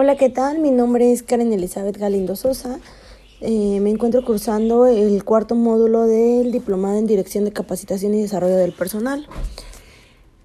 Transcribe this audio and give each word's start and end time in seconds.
Hola, 0.00 0.16
¿qué 0.16 0.28
tal? 0.28 0.60
Mi 0.60 0.70
nombre 0.70 1.10
es 1.10 1.24
Karen 1.24 1.52
Elizabeth 1.52 1.98
Galindo 1.98 2.36
Sosa. 2.36 2.78
Eh, 3.40 3.80
me 3.80 3.90
encuentro 3.90 4.24
cursando 4.24 4.86
el 4.86 5.24
cuarto 5.24 5.56
módulo 5.56 6.06
del 6.06 6.52
Diplomado 6.52 6.98
en 6.98 7.08
Dirección 7.08 7.44
de 7.44 7.52
Capacitación 7.52 8.14
y 8.14 8.22
Desarrollo 8.22 8.54
del 8.54 8.70
Personal. 8.70 9.26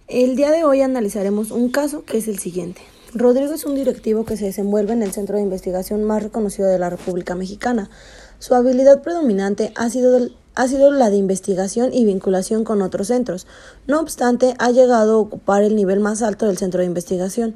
El 0.07 0.35
día 0.35 0.49
de 0.49 0.63
hoy 0.63 0.81
analizaremos 0.81 1.51
un 1.51 1.69
caso 1.69 2.03
que 2.03 2.17
es 2.17 2.27
el 2.27 2.39
siguiente. 2.39 2.81
Rodrigo 3.13 3.53
es 3.53 3.63
un 3.63 3.75
directivo 3.75 4.25
que 4.25 4.37
se 4.37 4.45
desenvuelve 4.45 4.93
en 4.93 5.03
el 5.03 5.11
centro 5.11 5.35
de 5.35 5.43
investigación 5.43 6.03
más 6.03 6.23
reconocido 6.23 6.67
de 6.67 6.79
la 6.79 6.89
República 6.89 7.35
Mexicana. 7.35 7.91
Su 8.39 8.55
habilidad 8.55 9.03
predominante 9.03 9.71
ha 9.75 9.87
sido, 9.91 10.29
ha 10.55 10.67
sido 10.67 10.89
la 10.89 11.11
de 11.11 11.17
investigación 11.17 11.93
y 11.93 12.05
vinculación 12.05 12.63
con 12.63 12.81
otros 12.81 13.09
centros. 13.09 13.45
No 13.85 13.99
obstante, 13.99 14.55
ha 14.57 14.71
llegado 14.71 15.13
a 15.13 15.19
ocupar 15.19 15.61
el 15.61 15.75
nivel 15.75 15.99
más 15.99 16.23
alto 16.23 16.47
del 16.47 16.57
centro 16.57 16.79
de 16.79 16.87
investigación. 16.87 17.53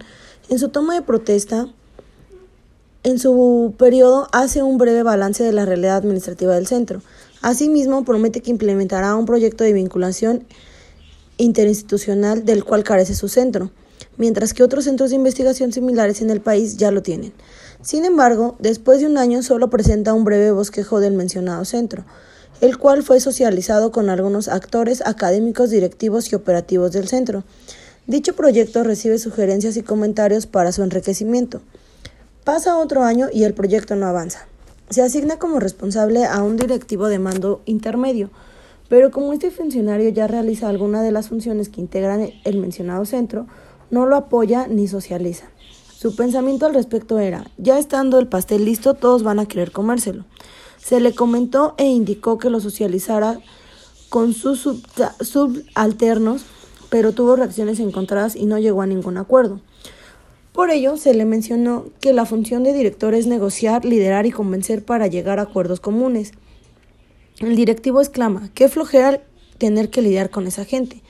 En 0.48 0.60
su 0.60 0.70
toma 0.70 0.94
de 0.94 1.02
protesta, 1.02 1.68
en 3.08 3.20
su 3.20 3.74
periodo 3.78 4.28
hace 4.34 4.64
un 4.64 4.78
breve 4.78 5.02
balance 5.02 5.42
de 5.42 5.54
la 5.54 5.66
realidad 5.66 5.96
administrativa 5.96 6.56
del 6.56 6.68
centro. 6.68 7.02
Asimismo, 7.42 8.04
promete 8.04 8.42
que 8.42 8.52
implementará 8.52 9.16
un 9.16 9.26
proyecto 9.26 9.64
de 9.64 9.72
vinculación 9.72 10.46
interinstitucional 11.38 12.44
del 12.44 12.66
cual 12.66 12.84
carece 12.84 13.16
su 13.16 13.30
centro, 13.30 13.72
mientras 14.18 14.54
que 14.54 14.62
otros 14.62 14.84
centros 14.84 15.12
de 15.12 15.16
investigación 15.16 15.72
similares 15.72 16.22
en 16.22 16.32
el 16.32 16.42
país 16.42 16.76
ya 16.76 16.92
lo 16.92 17.02
tienen. 17.02 17.32
Sin 17.82 18.04
embargo, 18.04 18.58
después 18.60 19.00
de 19.00 19.06
un 19.06 19.18
año 19.18 19.42
solo 19.42 19.70
presenta 19.70 20.12
un 20.12 20.26
breve 20.26 20.52
bosquejo 20.52 21.00
del 21.00 21.14
mencionado 21.14 21.64
centro, 21.64 22.04
el 22.60 22.78
cual 22.78 23.04
fue 23.04 23.22
socializado 23.22 23.94
con 23.94 24.10
algunos 24.10 24.50
actores 24.50 25.02
académicos, 25.06 25.70
directivos 25.70 26.30
y 26.34 26.36
operativos 26.36 26.92
del 26.92 27.08
centro. 27.08 27.46
Dicho 28.06 28.36
proyecto 28.36 28.84
recibe 28.84 29.18
sugerencias 29.18 29.78
y 29.78 29.82
comentarios 29.82 30.46
para 30.46 30.74
su 30.74 30.84
enriquecimiento. 30.84 31.62
Pasa 32.48 32.78
otro 32.78 33.04
año 33.04 33.28
y 33.30 33.44
el 33.44 33.54
proyecto 33.54 33.98
no 33.98 34.06
avanza. 34.06 34.48
Se 34.90 35.02
asigna 35.02 35.38
como 35.38 35.60
responsable 35.60 36.24
a 36.24 36.42
un 36.44 36.56
directivo 36.56 37.10
de 37.10 37.20
mando 37.20 37.62
intermedio, 37.66 38.30
pero 38.88 39.12
como 39.12 39.34
este 39.34 39.52
funcionario 39.52 40.08
ya 40.08 40.28
realiza 40.28 40.70
alguna 40.70 41.04
de 41.04 41.12
las 41.12 41.28
funciones 41.28 41.68
que 41.68 41.82
integran 41.82 42.32
el 42.46 42.58
mencionado 42.58 43.04
centro, 43.04 43.48
no 43.92 44.06
lo 44.06 44.16
apoya 44.16 44.66
ni 44.68 44.88
socializa. 44.88 45.48
Su 45.94 46.16
pensamiento 46.16 46.66
al 46.66 46.74
respecto 46.74 47.20
era, 47.20 47.52
ya 47.58 47.80
estando 47.80 48.18
el 48.18 48.30
pastel 48.30 48.64
listo, 48.64 48.94
todos 48.94 49.24
van 49.24 49.40
a 49.40 49.46
querer 49.46 49.74
comérselo. 49.74 50.24
Se 50.78 51.02
le 51.02 51.14
comentó 51.14 51.76
e 51.78 51.84
indicó 51.84 52.38
que 52.38 52.50
lo 52.50 52.62
socializara 52.62 53.42
con 54.08 54.32
sus 54.32 54.66
subalternos, 55.20 56.44
pero 56.90 57.12
tuvo 57.12 57.36
reacciones 57.36 57.82
encontradas 57.82 58.38
y 58.38 58.46
no 58.46 58.58
llegó 58.58 58.84
a 58.84 58.88
ningún 58.88 59.18
acuerdo. 59.18 59.60
Por 60.58 60.72
ello, 60.72 60.98
se 60.98 61.14
le 61.14 61.24
mencionó 61.24 61.86
que 62.02 62.14
la 62.14 62.26
función 62.26 62.64
de 62.64 62.74
director 62.74 63.14
es 63.14 63.28
negociar, 63.28 63.86
liderar 63.86 64.26
y 64.26 64.32
convencer 64.32 64.84
para 64.84 65.06
llegar 65.06 65.38
a 65.38 65.44
acuerdos 65.44 65.80
comunes. 65.80 66.32
El 67.40 67.56
directivo 67.56 68.02
exclama, 68.02 68.50
qué 68.56 68.68
flojera 68.68 69.22
tener 69.60 69.92
que 69.92 70.02
lidiar 70.02 70.32
con 70.32 70.48
esa 70.48 70.66
gente. 70.66 71.04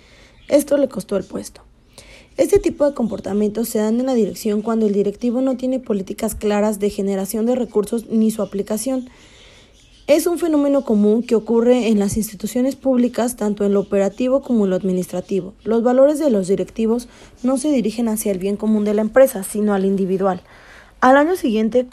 Esto 0.50 0.76
le 0.76 0.90
costó 0.90 1.16
el 1.16 1.24
puesto. 1.24 1.62
Este 2.36 2.60
tipo 2.60 2.86
de 2.86 2.94
comportamientos 2.94 3.70
se 3.70 3.80
dan 3.80 4.02
en 4.02 4.08
la 4.08 4.16
dirección 4.16 4.62
cuando 4.62 4.86
el 4.86 4.92
directivo 4.92 5.40
no 5.40 5.56
tiene 5.56 5.80
políticas 5.80 6.36
claras 6.36 6.80
de 6.80 6.90
generación 6.90 7.46
de 7.46 7.56
recursos 7.56 8.08
ni 8.10 8.32
su 8.32 8.42
aplicación. 8.42 9.10
Es 10.08 10.26
un 10.26 10.40
fenómeno 10.40 10.86
común 10.86 11.22
que 11.22 11.36
ocurre 11.36 11.90
en 11.90 12.00
las 12.00 12.16
instituciones 12.16 12.78
públicas 12.78 13.36
tanto 13.36 13.66
en 13.66 13.74
lo 13.74 13.82
operativo 13.82 14.42
como 14.42 14.64
en 14.64 14.70
lo 14.70 14.78
administrativo. 14.78 15.54
Los 15.66 15.84
valores 15.84 16.18
de 16.18 16.30
los 16.30 16.48
directivos 16.48 17.10
no 17.44 17.58
se 17.58 17.74
dirigen 17.74 18.08
hacia 18.08 18.32
el 18.32 18.40
bien 18.40 18.56
común 18.56 18.86
de 18.86 18.94
la 18.94 19.02
empresa, 19.02 19.44
sino 19.44 19.74
al 19.74 19.84
individual. 19.84 20.44
Al 21.02 21.18
año 21.18 21.36
siguiente 21.36 21.88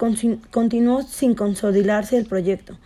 continuó 0.52 1.02
sin 1.02 1.34
consolidarse 1.34 2.16
el 2.16 2.26
proyecto, 2.26 2.78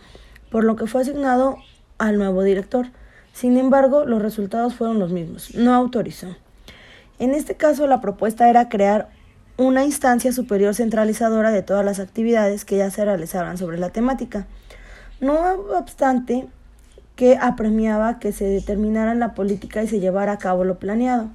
por 0.49 0.63
lo 0.63 0.75
que 0.75 0.87
fue 0.87 1.01
asignado 1.01 1.57
al 1.99 2.17
nuevo 2.17 2.41
director. 2.41 2.87
Sin 3.31 3.55
embargo, 3.57 4.05
los 4.05 4.23
resultados 4.23 4.73
fueron 4.73 4.97
los 4.97 5.11
mismos. 5.11 5.53
No 5.53 5.75
autorizó. 5.75 6.35
En 7.19 7.35
este 7.35 7.53
caso, 7.53 7.85
la 7.85 8.01
propuesta 8.01 8.49
era 8.49 8.67
crear 8.67 9.11
una 9.57 9.85
instancia 9.85 10.33
superior 10.33 10.73
centralizadora 10.73 11.51
de 11.51 11.61
todas 11.61 11.85
las 11.85 11.99
actividades 11.99 12.65
que 12.65 12.77
ya 12.77 12.89
se 12.89 13.05
realizaban 13.05 13.59
sobre 13.59 13.77
la 13.77 13.91
temática. 13.91 14.47
No 15.21 15.37
obstante 15.77 16.47
que 17.15 17.37
apremiaba 17.39 18.19
que 18.19 18.31
se 18.31 18.45
determinara 18.45 19.13
la 19.15 19.33
política 19.33 19.83
y 19.83 19.87
se 19.87 19.99
llevara 19.99 20.31
a 20.31 20.37
cabo 20.37 20.63
lo 20.63 20.79
planeado. 20.79 21.29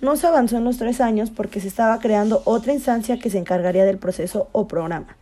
No 0.00 0.16
se 0.16 0.26
avanzó 0.26 0.56
en 0.56 0.64
los 0.64 0.78
tres 0.78 1.00
años 1.00 1.30
porque 1.30 1.60
se 1.60 1.68
estaba 1.68 1.98
creando 2.00 2.42
otra 2.44 2.72
instancia 2.72 3.18
que 3.18 3.30
se 3.30 3.38
encargaría 3.38 3.84
del 3.84 3.98
proceso 3.98 4.48
o 4.50 4.66
programa. 4.66 5.16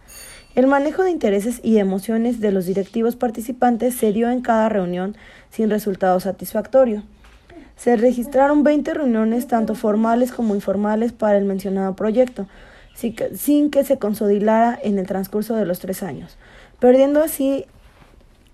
El 0.54 0.66
manejo 0.66 1.04
de 1.04 1.10
intereses 1.10 1.60
y 1.62 1.78
emociones 1.78 2.41
de 2.41 2.52
los 2.52 2.64
directivos 2.64 3.16
participantes 3.16 3.94
se 3.94 4.12
dio 4.12 4.30
en 4.30 4.40
cada 4.40 4.70
reunión 4.70 5.14
sin 5.50 5.69
resultado 5.69 6.19
satisfactorio. 6.20 7.02
Se 7.76 7.96
registraron 7.96 8.62
20 8.62 8.94
reuniones, 8.94 9.46
tanto 9.46 9.75
formales 9.75 10.32
como 10.32 10.54
informales, 10.54 11.12
para 11.12 11.36
el 11.36 11.44
mencionado 11.44 11.94
proyecto, 11.94 12.48
sin 12.94 13.70
que 13.70 13.84
se 13.84 13.98
consolidara 13.98 14.78
en 14.82 14.98
el 14.98 15.06
transcurso 15.06 15.54
de 15.54 15.66
los 15.66 15.78
tres 15.78 16.02
años, 16.02 16.38
perdiendo 16.80 17.22
así 17.22 17.66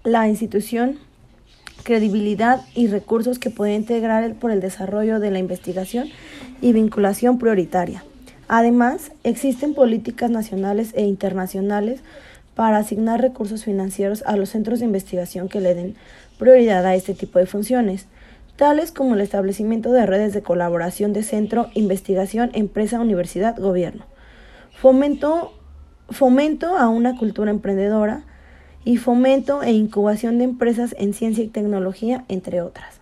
la 0.04 0.28
institución 0.28 0.98
credibilidad 1.82 2.62
y 2.74 2.88
recursos 2.88 3.38
que 3.38 3.50
puede 3.50 3.74
integrar 3.74 4.34
por 4.34 4.50
el 4.50 4.60
desarrollo 4.60 5.20
de 5.20 5.30
la 5.30 5.38
investigación 5.38 6.08
y 6.60 6.72
vinculación 6.72 7.38
prioritaria. 7.38 8.04
Además, 8.48 9.12
existen 9.22 9.74
políticas 9.74 10.30
nacionales 10.30 10.92
e 10.94 11.02
internacionales 11.02 12.00
para 12.54 12.78
asignar 12.78 13.20
recursos 13.20 13.64
financieros 13.64 14.22
a 14.26 14.36
los 14.36 14.50
centros 14.50 14.78
de 14.78 14.86
investigación 14.86 15.48
que 15.48 15.60
le 15.60 15.74
den 15.74 15.96
prioridad 16.38 16.84
a 16.86 16.94
este 16.94 17.14
tipo 17.14 17.38
de 17.38 17.46
funciones, 17.46 18.06
tales 18.56 18.92
como 18.92 19.14
el 19.14 19.20
establecimiento 19.20 19.92
de 19.92 20.06
redes 20.06 20.32
de 20.32 20.42
colaboración 20.42 21.12
de 21.12 21.22
centro, 21.22 21.70
investigación, 21.74 22.50
empresa, 22.54 23.00
universidad, 23.00 23.56
gobierno. 23.58 24.04
Fomento, 24.72 25.52
fomento 26.10 26.76
a 26.76 26.88
una 26.88 27.16
cultura 27.16 27.50
emprendedora, 27.50 28.24
y 28.84 28.98
fomento 28.98 29.62
e 29.62 29.72
incubación 29.72 30.38
de 30.38 30.44
empresas 30.44 30.94
en 30.98 31.14
ciencia 31.14 31.44
y 31.44 31.48
tecnología, 31.48 32.24
entre 32.28 32.60
otras. 32.60 32.96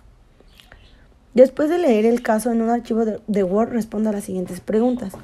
Después 1.35 1.71
de 1.71 1.79
leer 1.79 2.05
el 2.05 2.23
caso 2.23 2.53
en 2.53 2.61
un 2.61 2.71
archivo 2.71 3.05
de 3.05 3.43
Word, 3.43 3.71
responda 3.71 4.11
a 4.11 4.13
las 4.13 4.25
siguientes 4.25 4.61
preguntas. 4.61 5.15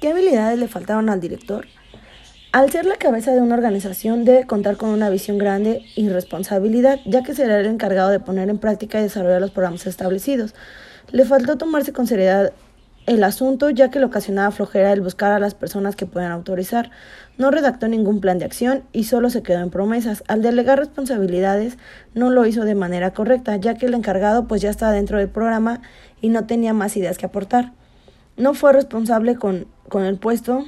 ¿Qué 0.00 0.08
habilidades 0.08 0.58
le 0.58 0.68
faltaron 0.68 1.10
al 1.10 1.20
director? 1.20 1.66
Al 2.52 2.70
ser 2.70 2.84
la 2.84 2.96
cabeza 2.96 3.32
de 3.32 3.40
una 3.40 3.54
organización 3.54 4.24
debe 4.24 4.46
contar 4.46 4.76
con 4.76 4.90
una 4.90 5.08
visión 5.08 5.38
grande 5.38 5.82
y 5.96 6.08
responsabilidad, 6.10 7.00
ya 7.06 7.22
que 7.22 7.34
será 7.34 7.58
el 7.58 7.66
encargado 7.66 8.10
de 8.10 8.20
poner 8.20 8.50
en 8.50 8.58
práctica 8.58 9.00
y 9.00 9.04
desarrollar 9.04 9.40
los 9.40 9.50
programas 9.50 9.86
establecidos. 9.86 10.54
Le 11.10 11.24
faltó 11.24 11.56
tomarse 11.56 11.92
con 11.92 12.06
seriedad 12.06 12.52
el 13.06 13.24
asunto, 13.24 13.70
ya 13.70 13.90
que 13.90 13.98
le 13.98 14.04
ocasionaba 14.04 14.50
flojera 14.52 14.92
el 14.92 15.00
buscar 15.00 15.32
a 15.32 15.40
las 15.40 15.54
personas 15.54 15.96
que 15.96 16.06
puedan 16.06 16.30
autorizar. 16.30 16.90
No 17.36 17.50
redactó 17.50 17.88
ningún 17.88 18.20
plan 18.20 18.38
de 18.38 18.44
acción 18.44 18.84
y 18.92 19.04
solo 19.04 19.28
se 19.30 19.42
quedó 19.42 19.60
en 19.60 19.70
promesas. 19.70 20.22
Al 20.28 20.42
delegar 20.42 20.78
responsabilidades, 20.78 21.78
no 22.14 22.30
lo 22.30 22.46
hizo 22.46 22.64
de 22.64 22.74
manera 22.74 23.12
correcta, 23.12 23.56
ya 23.56 23.74
que 23.74 23.86
el 23.86 23.94
encargado 23.94 24.46
pues 24.46 24.62
ya 24.62 24.70
estaba 24.70 24.92
dentro 24.92 25.18
del 25.18 25.28
programa 25.28 25.80
y 26.20 26.28
no 26.28 26.46
tenía 26.46 26.74
más 26.74 26.96
ideas 26.96 27.18
que 27.18 27.26
aportar. 27.26 27.72
No 28.36 28.54
fue 28.54 28.72
responsable 28.72 29.34
con, 29.34 29.66
con 29.88 30.04
el 30.04 30.16
puesto. 30.16 30.64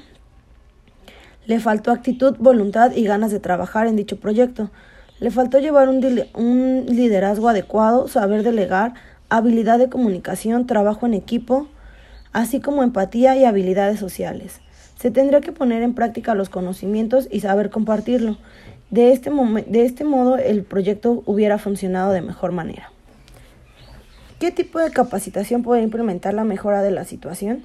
Le 1.47 1.61
faltó 1.61 1.93
actitud, 1.93 2.37
voluntad 2.39 2.93
y 2.95 3.05
ganas 3.05 3.31
de 3.31 3.39
trabajar 3.39 3.87
en 3.87 3.97
dicho 3.97 4.19
proyecto. 4.19 4.71
Le 5.21 5.31
faltó 5.31 5.61
llevar 5.61 5.89
un, 5.89 6.05
un 6.35 6.87
liderazgo 6.89 7.49
adecuado, 7.49 8.09
saber 8.09 8.43
delegar, 8.43 8.95
habilidad 9.29 9.79
de 9.79 9.89
comunicación, 9.89 10.67
trabajo 10.67 11.07
en 11.07 11.15
equipo, 11.15 11.69
así 12.35 12.61
como 12.61 12.83
empatía 12.83 13.37
y 13.37 13.45
habilidades 13.45 13.99
sociales. 13.99 14.61
Se 14.99 15.11
tendría 15.11 15.41
que 15.41 15.53
poner 15.53 15.83
en 15.83 15.95
práctica 15.95 16.35
los 16.35 16.51
conocimientos 16.51 17.29
y 17.31 17.41
saber 17.41 17.71
compartirlo. 17.71 18.37
De 18.91 19.13
este, 19.13 19.31
de 19.31 19.85
este 19.87 20.05
modo 20.05 20.37
el 20.37 20.65
proyecto 20.65 21.23
hubiera 21.27 21.59
funcionado 21.59 22.13
de 22.13 22.21
mejor 22.21 22.53
manera. 22.53 22.91
¿Qué 24.41 24.51
tipo 24.51 24.79
de 24.81 24.91
capacitación 24.91 25.63
puede 25.63 25.83
implementar 25.83 26.35
la 26.35 26.45
mejora 26.45 26.83
de 26.83 26.91
la 26.91 27.05
situación? 27.05 27.63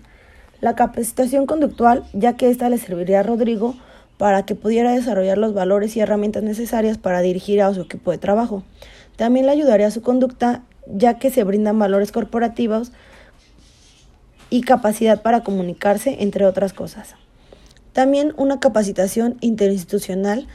La 0.62 0.76
capacitación 0.76 1.46
conductual, 1.46 2.04
ya 2.14 2.38
que 2.38 2.50
ésta 2.50 2.70
le 2.70 2.78
serviría 2.78 3.22
a 3.22 3.24
Rodrigo 3.24 3.76
para 4.18 4.44
que 4.44 4.54
pudiera 4.54 4.92
desarrollar 4.92 5.38
los 5.38 5.54
valores 5.54 5.98
y 5.98 6.02
herramientas 6.02 6.44
necesarias 6.44 6.98
para 6.98 7.22
dirigir 7.22 7.62
a 7.62 7.74
su 7.74 7.82
equipo 7.82 8.12
de 8.12 8.18
trabajo. 8.20 8.64
También 9.16 9.48
le 9.48 9.52
ayudaría 9.52 9.88
a 9.88 9.92
su 9.92 10.02
conducta, 10.02 10.62
ya 10.86 11.18
que 11.18 11.32
se 11.32 11.44
brindan 11.44 11.80
valores 11.80 12.12
corporativos 12.12 12.92
y 14.50 14.62
capacidad 14.62 15.22
para 15.22 15.44
comunicarse, 15.44 16.18
entre 16.20 16.46
otras 16.46 16.74
cosas. 16.74 17.16
También 17.94 18.34
una 18.38 18.60
capacitación 18.60 19.38
interinstitucional 19.42 20.48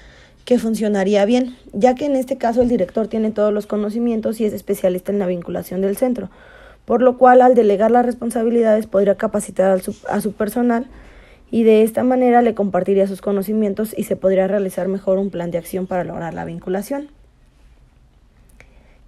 que 0.45 0.59
funcionaría 0.59 1.25
bien, 1.25 1.57
ya 1.73 1.95
que 1.95 2.07
en 2.07 2.17
este 2.17 2.37
caso 2.37 2.63
el 2.63 2.69
director 2.69 3.09
tiene 3.09 3.31
todos 3.31 3.53
los 3.53 3.67
conocimientos 3.67 4.41
y 4.41 4.45
es 4.45 4.53
especialista 4.53 5.11
en 5.11 5.19
la 5.19 5.27
vinculación 5.27 5.81
del 5.81 5.97
centro, 5.97 6.31
por 6.85 7.01
lo 7.01 7.17
cual 7.17 7.41
al 7.41 7.55
delegar 7.55 7.91
las 7.91 8.05
responsabilidades 8.05 8.87
podría 8.87 9.17
capacitar 9.17 9.71
a 9.71 9.79
su, 9.81 9.97
a 10.09 10.21
su 10.21 10.33
personal 10.33 10.87
y 11.51 11.63
de 11.63 11.83
esta 11.83 12.05
manera 12.05 12.43
le 12.43 12.55
compartiría 12.55 13.07
sus 13.07 13.21
conocimientos 13.21 13.95
y 13.97 14.05
se 14.05 14.17
podría 14.17 14.47
realizar 14.47 14.89
mejor 14.89 15.19
un 15.19 15.31
plan 15.31 15.51
de 15.51 15.59
acción 15.59 15.87
para 15.87 16.05
lograr 16.05 16.35
la 16.35 16.45
vinculación. 16.45 17.09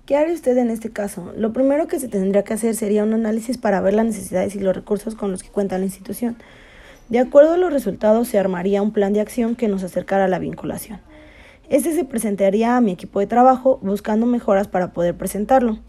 ¿Qué 0.07 0.15
haría 0.15 0.35
usted 0.35 0.57
en 0.57 0.71
este 0.71 0.91
caso? 0.91 1.33
Lo 1.37 1.53
primero 1.53 1.89
que 1.89 1.99
se 1.99 2.07
tendría 2.07 2.45
que 2.45 2.55
hacer 2.55 2.77
sería 2.77 3.03
un 3.03 3.13
análisis 3.13 3.59
para 3.59 3.81
ver 3.81 3.95
las 3.95 4.07
necesidades 4.07 4.55
y 4.55 4.61
los 4.61 4.73
recursos 4.73 5.17
con 5.17 5.33
los 5.33 5.43
que 5.43 5.49
cuenta 5.49 5.79
la 5.79 5.85
institución. 5.85 6.37
De 7.09 7.19
acuerdo 7.19 7.55
a 7.55 7.57
los 7.57 7.73
resultados, 7.73 8.29
se 8.29 8.39
armaría 8.39 8.83
un 8.83 8.93
plan 8.93 9.13
de 9.13 9.21
acción 9.21 9.57
que 9.57 9.67
nos 9.67 9.83
acercara 9.83 10.27
a 10.27 10.29
la 10.29 10.39
vinculación. 10.39 11.01
Este 11.71 11.93
se 11.93 12.05
presentaría 12.05 12.77
a 12.77 12.81
mi 12.81 12.93
equipo 12.93 13.19
de 13.19 13.27
trabajo 13.27 13.81
buscando 13.83 14.27
mejoras 14.27 14.69
para 14.69 14.93
poder 14.93 15.17
presentarlo. 15.17 15.81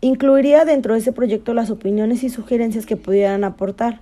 Incluiría 0.00 0.64
dentro 0.64 0.94
de 0.94 0.98
ese 0.98 1.12
proyecto 1.12 1.54
las 1.54 1.70
opiniones 1.70 2.24
y 2.24 2.30
sugerencias 2.30 2.84
que 2.84 2.96
pudieran 2.96 3.44
aportar. 3.44 4.00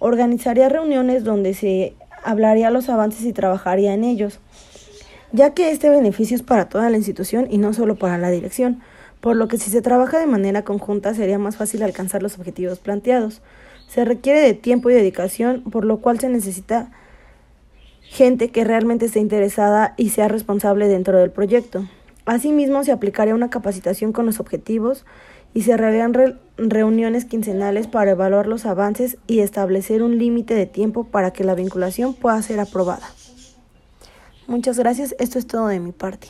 Organizaría 0.00 0.68
reuniones 0.68 1.22
donde 1.22 1.54
se 1.54 1.94
hablaría 2.24 2.72
los 2.72 2.88
avances 2.88 3.24
y 3.24 3.32
trabajaría 3.32 3.94
en 3.94 4.02
ellos 4.02 4.40
ya 5.32 5.54
que 5.54 5.70
este 5.70 5.90
beneficio 5.90 6.36
es 6.36 6.42
para 6.42 6.68
toda 6.68 6.90
la 6.90 6.96
institución 6.96 7.46
y 7.50 7.58
no 7.58 7.72
solo 7.72 7.96
para 7.96 8.18
la 8.18 8.30
dirección, 8.30 8.82
por 9.20 9.36
lo 9.36 9.48
que 9.48 9.56
si 9.56 9.70
se 9.70 9.82
trabaja 9.82 10.18
de 10.18 10.26
manera 10.26 10.62
conjunta 10.62 11.14
sería 11.14 11.38
más 11.38 11.56
fácil 11.56 11.82
alcanzar 11.82 12.22
los 12.22 12.38
objetivos 12.38 12.80
planteados. 12.80 13.40
Se 13.88 14.04
requiere 14.04 14.40
de 14.40 14.54
tiempo 14.54 14.90
y 14.90 14.94
dedicación, 14.94 15.62
por 15.62 15.84
lo 15.84 15.98
cual 15.98 16.18
se 16.18 16.28
necesita 16.28 16.90
gente 18.02 18.50
que 18.50 18.64
realmente 18.64 19.06
esté 19.06 19.20
interesada 19.20 19.94
y 19.96 20.10
sea 20.10 20.28
responsable 20.28 20.88
dentro 20.88 21.18
del 21.18 21.30
proyecto. 21.30 21.86
Asimismo, 22.26 22.84
se 22.84 22.92
aplicaría 22.92 23.34
una 23.34 23.50
capacitación 23.50 24.12
con 24.12 24.26
los 24.26 24.38
objetivos 24.38 25.04
y 25.54 25.62
se 25.62 25.72
harían 25.72 26.14
reuniones 26.56 27.24
quincenales 27.24 27.86
para 27.86 28.12
evaluar 28.12 28.46
los 28.46 28.66
avances 28.66 29.18
y 29.26 29.40
establecer 29.40 30.02
un 30.02 30.18
límite 30.18 30.54
de 30.54 30.66
tiempo 30.66 31.04
para 31.04 31.32
que 31.32 31.44
la 31.44 31.54
vinculación 31.54 32.14
pueda 32.14 32.40
ser 32.42 32.60
aprobada. 32.60 33.06
Muchas 34.52 34.78
gracias, 34.78 35.16
esto 35.18 35.38
es 35.38 35.46
todo 35.46 35.68
de 35.68 35.80
mi 35.80 35.92
parte. 35.92 36.28